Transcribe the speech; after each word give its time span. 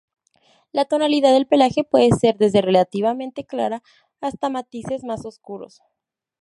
La 0.71 0.85
tonalidad 0.85 1.31
del 1.31 1.45
pelaje 1.45 1.83
puede 1.83 2.09
ser 2.09 2.35
desde 2.39 2.63
relativamente 2.63 3.45
clara 3.45 3.83
hasta 4.19 4.49
matices 4.49 5.03
más 5.03 5.25
oscuros. 5.27 5.83